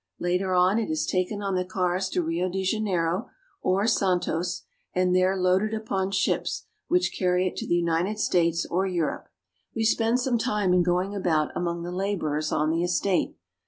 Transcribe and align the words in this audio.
Later 0.19 0.55
on 0.55 0.79
it 0.79 0.89
is 0.89 1.05
taken 1.05 1.43
on 1.43 1.53
the 1.53 1.63
cars 1.63 2.09
to 2.09 2.23
Rio 2.23 2.49
de 2.49 2.63
Janeiro 2.63 3.29
or 3.61 3.85
San 3.85 4.19
tos, 4.19 4.63
and 4.95 5.15
there 5.15 5.37
loaded 5.37 5.75
upon 5.75 6.09
ships 6.09 6.65
which 6.87 7.15
carry 7.15 7.47
it 7.47 7.55
to 7.57 7.67
the 7.67 7.75
United 7.75 8.17
States 8.17 8.65
or 8.65 8.87
to 8.87 8.91
Europe. 8.91 9.29
We 9.75 9.83
spend 9.85 10.19
some 10.19 10.39
time 10.39 10.73
in 10.73 10.81
going 10.81 11.13
about 11.13 11.55
among 11.55 11.83
the 11.83 11.91
labor 11.91 12.35
ers 12.35 12.51
on 12.51 12.71
the 12.71 12.81
estate. 12.83 13.35